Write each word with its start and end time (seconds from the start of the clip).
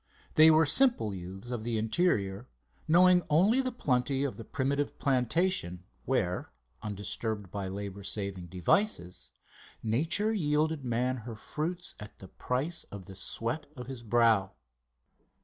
They 0.33 0.49
were 0.49 0.65
simple 0.65 1.13
youths 1.13 1.51
of 1.51 1.63
the 1.63 1.77
interior, 1.77 2.47
knowing 2.87 3.21
only 3.29 3.61
the 3.61 3.71
plenty 3.71 4.23
of 4.23 4.35
the 4.35 4.43
primitive 4.43 4.97
plantation 4.97 5.83
where, 6.05 6.51
undisturbed 6.81 7.51
by 7.51 7.67
labour 7.67 8.01
saving 8.03 8.47
devices, 8.47 9.29
Nature 9.83 10.33
yielded 10.33 10.83
man 10.83 11.17
her 11.17 11.35
fruits 11.35 11.93
at 11.99 12.17
the 12.17 12.27
price 12.29 12.83
of 12.85 13.05
the 13.05 13.13
sweat 13.13 13.67
of 13.77 13.85
his 13.85 14.01
brow. 14.01 14.53